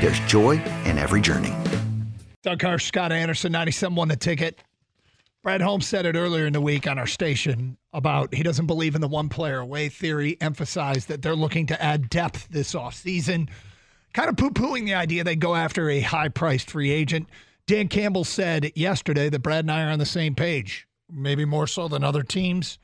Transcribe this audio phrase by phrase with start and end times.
[0.00, 1.54] there's joy in every journey.
[2.42, 4.58] Doug Karsch, Scott Anderson, 97 won the ticket.
[5.42, 8.94] Brad Holmes said it earlier in the week on our station about he doesn't believe
[8.94, 13.48] in the one player away theory, emphasized that they're looking to add depth this offseason,
[14.12, 17.28] kind of poo pooing the idea they go after a high priced free agent.
[17.66, 21.66] Dan Campbell said yesterday that Brad and I are on the same page, maybe more
[21.66, 22.78] so than other teams.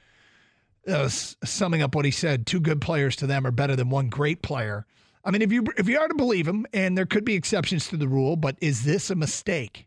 [0.86, 4.08] Uh, summing up what he said, two good players to them are better than one
[4.08, 4.86] great player.
[5.25, 7.89] I mean, if you if you are to believe him, and there could be exceptions
[7.89, 9.86] to the rule, but is this a mistake?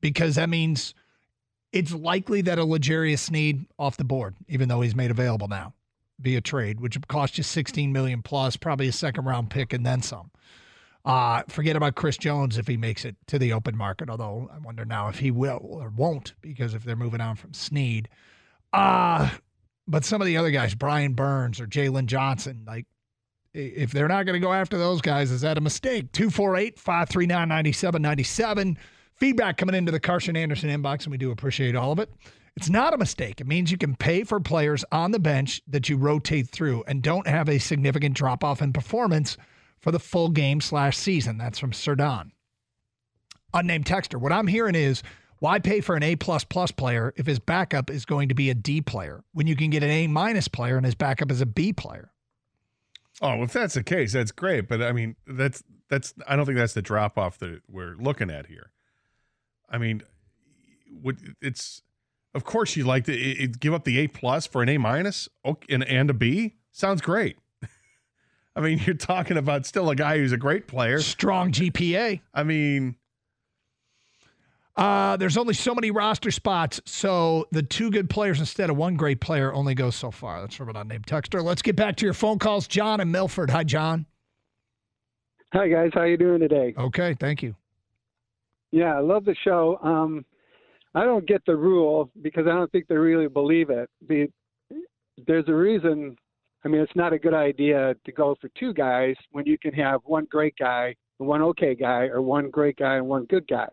[0.00, 0.94] Because that means
[1.72, 5.74] it's likely that a L'Jarius Sneed off the board, even though he's made available now
[6.18, 9.84] via trade, which would cost you 16 million plus, probably a second round pick and
[9.84, 10.30] then some.
[11.04, 14.58] Uh, forget about Chris Jones if he makes it to the open market, although I
[14.58, 18.08] wonder now if he will or won't, because if they're moving on from Sneed.
[18.72, 19.30] Uh,
[19.88, 22.86] but some of the other guys, Brian Burns or Jalen Johnson, like
[23.54, 26.12] if they're not going to go after those guys, is that a mistake?
[26.12, 28.78] 248 539 9797.
[29.14, 32.10] Feedback coming into the Karsch and Anderson inbox, and we do appreciate all of it.
[32.56, 33.40] It's not a mistake.
[33.40, 37.02] It means you can pay for players on the bench that you rotate through and
[37.02, 39.36] don't have a significant drop off in performance
[39.80, 41.38] for the full game slash season.
[41.38, 42.30] That's from Sirdan.
[43.54, 44.20] Unnamed texter.
[44.20, 45.02] What I'm hearing is
[45.38, 48.50] why pay for an A plus plus player if his backup is going to be
[48.50, 51.40] a D player when you can get an A minus player and his backup is
[51.40, 52.11] a B player?
[53.20, 54.68] Oh, if that's the case, that's great.
[54.68, 58.30] But I mean, that's that's I don't think that's the drop off that we're looking
[58.30, 58.72] at here.
[59.68, 60.02] I mean,
[61.00, 61.82] what it's
[62.34, 64.78] of course you'd like to it, it, give up the A plus for an A
[64.78, 65.28] minus
[65.68, 67.36] and and a B sounds great.
[68.56, 72.20] I mean, you're talking about still a guy who's a great player, strong GPA.
[72.32, 72.96] I mean,
[74.76, 78.96] uh, there's only so many roster spots, so the two good players instead of one
[78.96, 80.40] great player only goes so far.
[80.40, 81.42] That's from an unnamed texter.
[81.42, 82.66] Let's get back to your phone calls.
[82.66, 83.50] John and Milford.
[83.50, 84.06] Hi, John.
[85.52, 85.90] Hi, guys.
[85.92, 86.74] How you doing today?
[86.78, 87.54] Okay, thank you.
[88.70, 89.78] Yeah, I love the show.
[89.82, 90.24] Um,
[90.94, 93.90] I don't get the rule because I don't think they really believe it.
[94.08, 94.28] The,
[95.26, 96.16] there's a reason.
[96.64, 99.74] I mean, it's not a good idea to go for two guys when you can
[99.74, 103.46] have one great guy and one okay guy, or one great guy and one good
[103.46, 103.68] guy.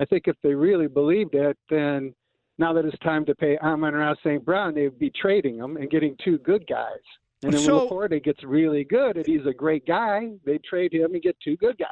[0.00, 2.14] I think if they really believed it, then
[2.58, 4.44] now that it's time to pay Amon-Ra St.
[4.44, 6.98] Brown, they'd be trading him and getting two good guys.
[7.42, 10.92] And then So- when LaPorta gets really good and he's a great guy, they trade
[10.92, 11.88] him and get two good guys,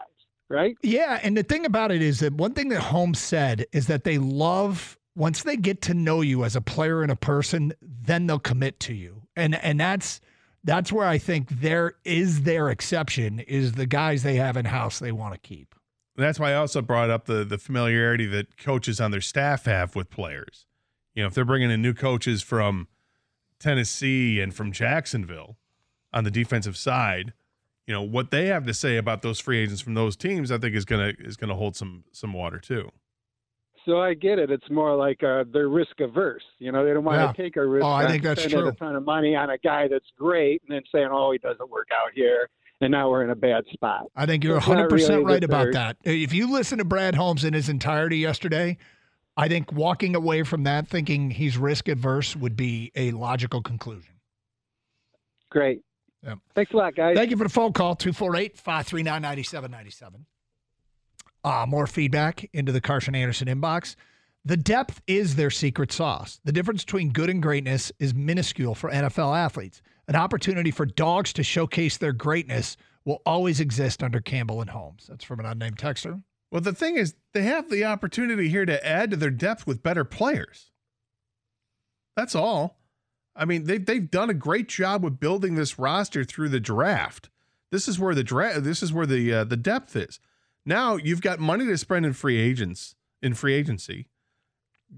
[0.48, 0.76] right?
[0.82, 4.04] Yeah, and the thing about it is that one thing that Holmes said is that
[4.04, 8.26] they love once they get to know you as a player and a person, then
[8.26, 9.22] they'll commit to you.
[9.36, 10.20] And and that's
[10.62, 14.98] that's where I think there is their exception is the guys they have in house
[14.98, 15.74] they want to keep.
[16.16, 19.94] That's why I also brought up the the familiarity that coaches on their staff have
[19.96, 20.66] with players.
[21.14, 22.88] You know, if they're bringing in new coaches from
[23.58, 25.56] Tennessee and from Jacksonville
[26.12, 27.32] on the defensive side,
[27.86, 30.50] you know what they have to say about those free agents from those teams.
[30.52, 32.90] I think is gonna is gonna hold some some water too.
[33.86, 34.50] So I get it.
[34.50, 36.42] It's more like uh, they're risk averse.
[36.58, 37.32] You know, they don't want Yeah.
[37.32, 37.84] to take a risk.
[37.84, 38.68] Oh, I think that's spending true.
[38.68, 41.68] a ton of money on a guy that's great, and then saying, "Oh, he doesn't
[41.70, 44.06] work out here," and now we're in a bad spot.
[44.16, 45.96] I think you're It's 100% really right about that.
[46.04, 48.78] If you listen to Brad Holmes in his entirety yesterday,
[49.36, 54.14] I think walking away from that thinking he's risk adverse would be a logical conclusion.
[55.50, 55.80] Great.
[56.22, 56.34] Yeah.
[56.54, 57.16] Thanks a lot, guys.
[57.16, 60.26] Thank you for the phone call 248 539 9797.
[61.42, 63.96] uh, more feedback into the Karsch and Anderson inbox.
[64.44, 66.40] The depth is their secret sauce.
[66.44, 69.80] The difference between good and greatness is minuscule for NFL athletes.
[70.10, 75.06] An opportunity for dogs to showcase their greatness will always exist under Campbell and Holmes.
[75.08, 76.20] That's from an unnamed texter.
[76.50, 79.84] Well, the thing is, they have the opportunity here to add to their depth with
[79.84, 80.72] better players.
[82.16, 82.80] That's all.
[83.36, 87.30] I mean, they've they've done a great job with building this roster through the draft.
[87.70, 88.64] This is where the draft.
[88.64, 90.18] This is where the uh, the depth is.
[90.66, 94.08] Now you've got money to spend in free agents in free agency.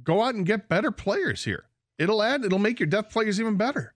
[0.02, 1.66] Go out and get better players here.
[1.98, 2.46] It'll add.
[2.46, 3.92] It'll make your depth players even better.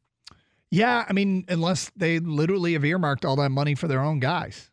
[0.71, 4.71] Yeah, I mean, unless they literally have earmarked all that money for their own guys.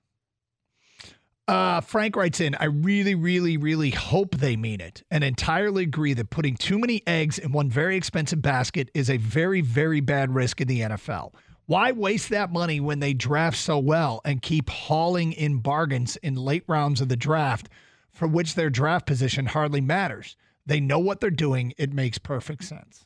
[1.45, 6.13] Uh, Frank writes in, I really, really, really hope they mean it and entirely agree
[6.13, 10.33] that putting too many eggs in one very expensive basket is a very, very bad
[10.33, 11.33] risk in the NFL.
[11.65, 16.35] Why waste that money when they draft so well and keep hauling in bargains in
[16.35, 17.67] late rounds of the draft
[18.11, 20.37] for which their draft position hardly matters?
[20.65, 21.73] They know what they're doing.
[21.77, 23.05] It makes perfect sense.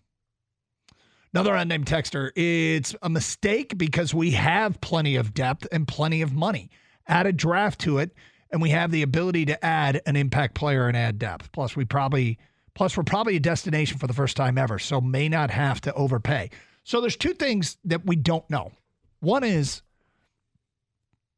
[1.33, 6.33] Another unnamed texter, it's a mistake because we have plenty of depth and plenty of
[6.33, 6.69] money
[7.07, 8.13] add a draft to it,
[8.51, 11.51] and we have the ability to add an impact player and add depth.
[11.51, 12.37] Plus, we probably
[12.73, 15.93] plus we're probably a destination for the first time ever, so may not have to
[15.93, 16.49] overpay.
[16.83, 18.71] So there's two things that we don't know.
[19.19, 19.81] One is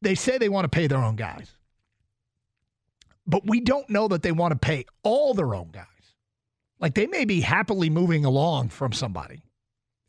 [0.02, 1.50] they say they want to pay their own guys.
[3.26, 5.86] But we don't know that they want to pay all their own guys.
[6.78, 9.42] Like they may be happily moving along from somebody.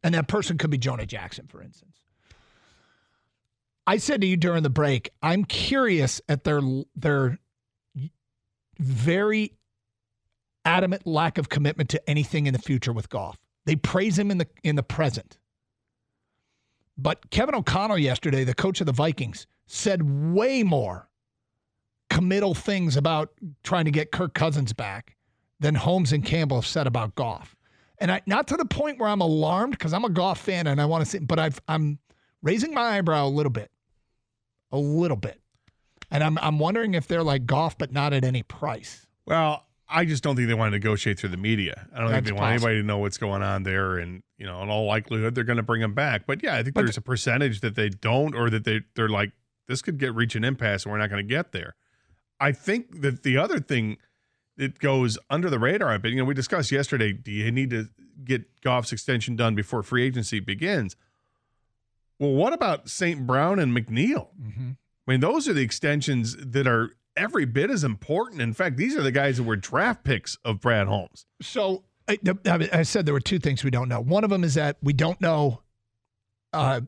[0.04, 1.98] And that person could be Jonah Jackson, for instance.
[3.86, 6.62] I said to you during the break, I'm curious at their
[6.96, 7.40] their
[8.80, 9.54] very
[10.66, 13.38] adamant lack of commitment to anything in the future with Goff.
[13.66, 15.38] They praise him in the in the present.
[16.98, 21.10] But Kevin O'Connell yesterday, the coach of the Vikings, said way more
[22.10, 23.32] committal things about
[23.64, 25.16] trying to get Kirk Cousins back
[25.60, 27.56] than Holmes and Campbell have said about Goff.
[28.02, 30.82] And I not to the point where I'm alarmed because I'm a Goff fan and
[30.82, 32.00] I want to see, but I've I'm
[32.42, 33.70] raising my eyebrow a little bit,
[34.72, 35.40] a little bit,
[36.10, 39.06] and I'm I'm wondering if they're like Goff, but not at any price.
[39.28, 41.88] Well, I just don't think they want to negotiate through the media.
[41.94, 42.68] I don't That's think they want possible.
[42.70, 45.58] anybody to know what's going on there, and you know, in all likelihood, they're going
[45.58, 46.26] to bring them back.
[46.26, 49.10] But yeah, I think But- there's a percentage that they don't, or that they they're
[49.10, 49.32] like,
[49.68, 51.76] this could get reach an impasse, and we're not going to get there.
[52.40, 53.98] I think that the other thing
[54.58, 57.14] that goes under the radar a bit, you know, we discussed yesterday.
[57.14, 57.90] Do you need to
[58.24, 60.96] get Goff's extension done before free agency begins?
[62.20, 63.26] Well, what about St.
[63.26, 64.28] Brown and McNeil?
[64.40, 64.72] Mm-hmm.
[65.08, 68.42] I mean, those are the extensions that are every bit as important.
[68.42, 71.26] In fact, these are the guys that were draft picks of Brad Holmes.
[71.42, 74.00] So I, I I said there were two things we don't know.
[74.00, 75.62] One of them is that we don't know,
[76.54, 76.82] uh,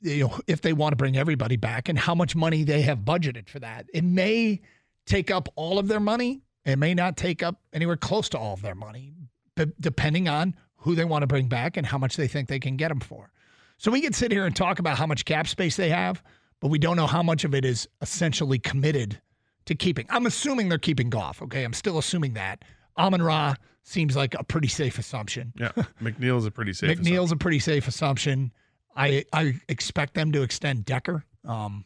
[0.00, 2.98] you know, if they want to bring everybody back and how much money they have
[2.98, 3.86] budgeted for that.
[3.94, 4.60] It may
[5.06, 6.42] take up all of their money.
[6.64, 9.14] It may not take up anywhere close to all of their money,
[9.56, 12.58] but depending on who they want to bring back and how much they think they
[12.60, 13.32] can get them for.
[13.78, 16.22] So we can sit here and talk about how much cap space they have,
[16.60, 19.20] but we don't know how much of it is essentially committed
[19.66, 20.06] to keeping.
[20.10, 21.42] I'm assuming they're keeping Goff.
[21.42, 22.64] Okay, I'm still assuming that.
[22.96, 25.52] Amon Ra seems like a pretty safe assumption.
[25.56, 25.72] Yeah,
[26.02, 26.98] McNeil's a pretty safe.
[26.98, 28.52] McNeil's a pretty safe assumption.
[28.96, 31.24] I I expect them to extend Decker.
[31.44, 31.84] Um,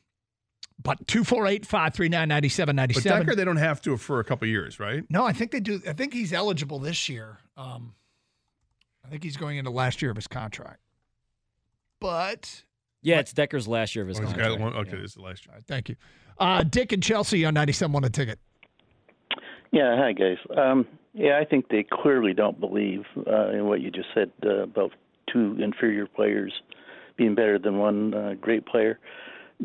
[0.86, 2.28] but 248 539
[2.94, 5.04] But Decker, they don't have to for a couple years, right?
[5.10, 5.80] No, I think they do.
[5.88, 7.38] I think he's eligible this year.
[7.56, 7.94] Um,
[9.04, 10.80] I think he's going into last year of his contract.
[12.00, 12.62] But
[13.02, 14.61] Yeah, it's Decker's last year of his Oh, he's got contract.
[14.62, 15.02] one- okay, Yeah.
[15.02, 15.56] this is the last year.
[15.56, 15.96] uh, thank you.
[16.38, 18.38] Uh, Dick and Chelsea on 97 won a ticket.
[19.72, 20.38] Yeah, hi guys.
[20.56, 24.62] Um, yeah, I think they clearly don't believe uh, in what you just said uh,
[24.62, 24.92] about
[25.32, 26.52] two inferior players
[27.16, 28.99] being better than one uh, great player.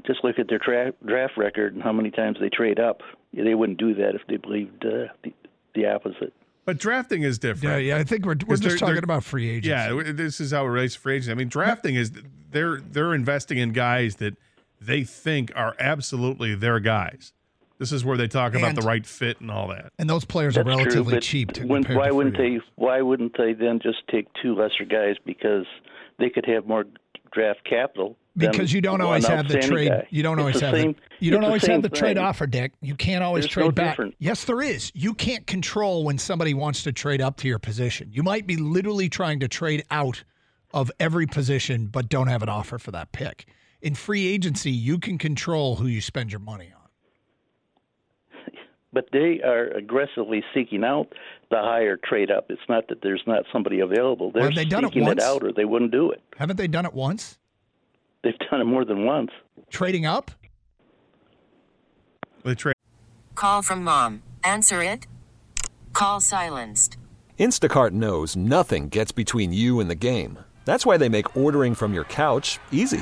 [0.05, 3.01] Just look at their tra- draft record and how many times they trade up.
[3.31, 5.33] Yeah, they wouldn't do that if they believed uh, the,
[5.75, 6.33] the opposite.
[6.65, 7.81] But drafting is different.
[7.83, 7.98] Yeah, yeah.
[7.98, 9.67] I think we're, we're just talking about free agents.
[9.67, 11.29] Yeah, this is how it relates to free agents.
[11.29, 12.12] I mean, drafting is
[12.51, 14.36] they're they're investing in guys that
[14.79, 17.33] they think are absolutely their guys.
[17.79, 19.91] This is where they talk about the right fit and all that.
[19.98, 22.60] And those players are relatively true, cheap to when- why to wouldn't they?
[22.75, 25.65] Why wouldn't they then just take two lesser guys because
[26.19, 26.86] they could have more
[27.31, 28.17] draft capital?
[28.38, 29.89] because you don't always have the trade.
[29.89, 30.07] guy.
[30.09, 32.15] You don't It's always have same, the, you don't it's the always have the trade
[32.15, 32.23] thing.
[32.25, 32.71] offer, Dick.
[32.81, 33.91] You can't always There's trade no back.
[33.97, 34.15] difference.
[34.19, 34.89] Yes, there is.
[34.95, 38.09] You can't control when somebody wants to trade up to your position.
[38.13, 40.23] You might be literally trying to trade out
[40.73, 43.47] of every position, but don't have an offer for that pick.
[43.81, 46.80] In free agency, you can control who you spend your money on.
[48.93, 51.07] But they are aggressively seeking out
[51.50, 52.48] the higher trade up.
[52.50, 54.31] It's not that there's not somebody available.
[54.31, 55.24] They're Well, have they done it seeking it, once?
[55.24, 56.21] out, or they wouldn't do it.
[56.38, 57.38] Haven't they done it once?
[58.24, 59.31] They've done it more than once.
[59.69, 60.31] Trading up?
[62.43, 62.75] They trade.
[63.36, 64.24] Call from mom.
[64.43, 65.07] Answer it.
[65.93, 66.98] Call silenced.
[67.39, 70.38] Instacart knows nothing gets between you and the game.
[70.65, 73.01] That's why they make ordering from your couch easy.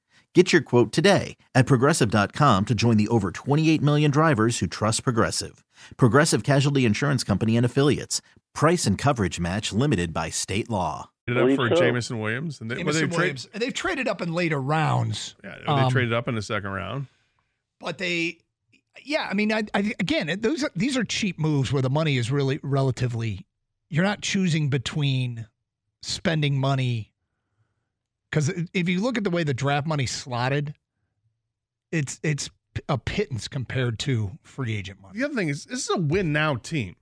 [0.33, 5.03] Get your quote today at progressive.com to join the over 28 million drivers who trust
[5.03, 5.63] Progressive.
[5.97, 8.21] Progressive Casualty Insurance Company and Affiliates.
[8.53, 11.09] Price and coverage match limited by state law.
[11.27, 11.75] It up for so.
[11.75, 13.41] Jameson Williams, and they, well, Jameson they Williams.
[13.43, 15.35] trade, And they've traded up in later rounds.
[15.43, 17.07] yeah, they Um, traded up in the second round.
[17.81, 18.37] but they
[19.03, 22.17] yeah i mean I, I again those are, these are cheap moves where the money
[22.17, 23.45] is really relatively
[23.89, 25.47] you're not choosing between
[26.01, 27.10] spending money
[28.31, 30.73] because if you look at the way the draft money slotted
[31.91, 32.49] it's it's
[32.87, 36.31] a pittance compared to free agent money The other thing is, this is a win
[36.31, 36.95] now team.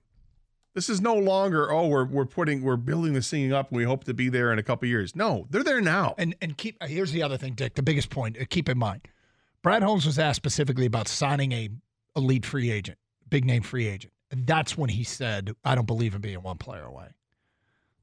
[0.74, 3.70] This is no longer oh we're we're putting we're building this thing up.
[3.70, 5.14] and We hope to be there in a couple years.
[5.14, 6.14] No, they're there now.
[6.18, 9.02] and and keep here's the other thing dick the biggest point uh, keep in mind
[9.62, 11.68] brad holmes was asked specifically about signing a
[12.16, 16.14] elite free agent big name free agent and that's when he said i don't believe
[16.14, 17.06] in being one player away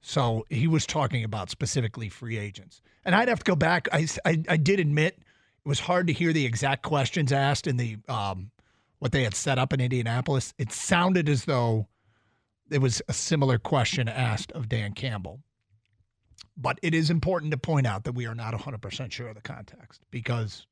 [0.08, 4.08] so he was talking about specifically free agents and i'd have to go back i
[4.26, 7.98] i, I did admit it was hard to hear the exact questions asked in the
[8.08, 8.52] um
[9.00, 11.88] what they had set up in indianapolis it sounded as though
[12.70, 15.42] it was a similar question asked of dan campbell
[16.56, 19.42] but it is important to point out that we are not 100% sure of the
[19.42, 20.66] context because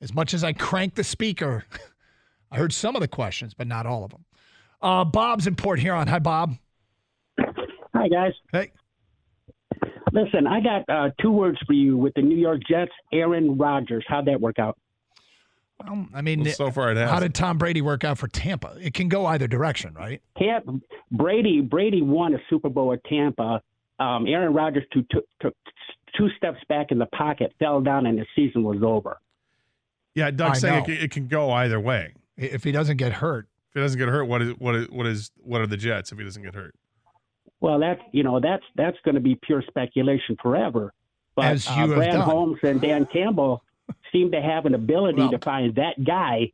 [0.00, 1.64] as much as I cranked the speaker,
[2.50, 4.24] I heard some of the questions, but not all of them.
[4.80, 6.08] Uh, Bob's in Port Huron.
[6.08, 6.56] Hi, Bob.
[8.00, 8.32] Hi, guys.
[8.50, 8.72] Hey.
[10.12, 12.90] Listen, I got uh, two words for you with the New York Jets.
[13.12, 14.04] Aaron Rodgers.
[14.08, 14.78] How'd that work out?
[15.84, 17.10] Well, I mean, Well, so far it has.
[17.10, 18.74] how did Tom Brady work out for Tampa?
[18.80, 20.22] It can go either direction, right?
[20.38, 20.80] Tampa,
[21.12, 23.60] Brady Brady won a Super Bowl at Tampa.
[23.98, 25.54] Um, Aaron Rodgers took, took, took
[26.16, 29.18] two steps back in the pocket, fell down, and the season was over.
[30.14, 32.14] yeah, Doug's I saying it can, it can go either way.
[32.38, 33.46] If he doesn't get hurt.
[33.68, 36.12] If he doesn't get hurt, what is what is what is what are the Jets
[36.12, 36.74] if he doesn't get hurt?
[37.60, 40.92] Well, that's you know that's that's going to be pure speculation forever.
[41.36, 42.20] But As you uh, have Brad done.
[42.22, 43.62] Holmes and Dan Campbell
[44.12, 46.52] seem to have an ability Well- to find that guy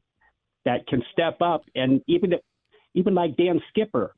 [0.64, 2.40] that can step up, and even if,
[2.94, 4.14] even like Dan Skipper,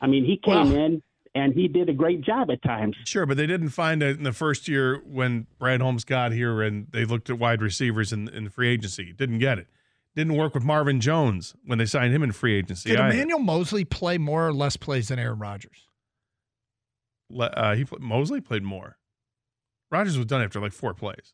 [0.00, 1.02] I mean, he came Well- in
[1.34, 2.94] and he did a great job at times.
[3.04, 6.60] Sure, but they didn't find it in the first year when Brad Holmes got here
[6.60, 9.14] and they looked at wide receivers in, in free agency.
[9.14, 9.66] Didn't get it.
[10.14, 12.90] Didn't work with Marvin Jones when they signed him in free agency.
[12.90, 13.14] Did either.
[13.14, 15.88] Emmanuel Moseley play more or less plays than Aaron Rodgers?
[17.32, 18.98] Le- uh, he pl- Moseley played more.
[19.90, 21.32] Rodgers was done after like four plays.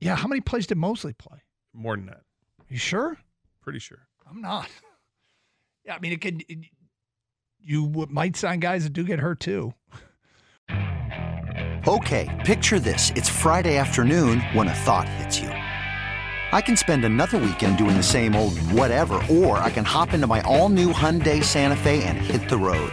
[0.00, 1.38] Yeah, how many plays did Moseley play?
[1.72, 2.22] More than that,
[2.68, 3.16] You sure?
[3.62, 4.06] pretty sure.
[4.28, 4.68] I'm not.
[5.84, 6.44] Yeah, I mean, it could.
[6.50, 6.58] It,
[7.60, 9.72] you might sign guys that do get hurt too.
[11.86, 13.10] Okay, picture this.
[13.16, 15.48] It's Friday afternoon when a thought hits you.
[15.48, 20.26] I can spend another weekend doing the same old whatever, or I can hop into
[20.26, 22.92] my all new Hyundai Santa Fe and hit the road.